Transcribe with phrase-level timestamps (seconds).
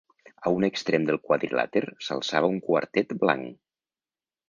[0.49, 3.57] A un extrem del quadrilàter s'alçava un quartet blanc.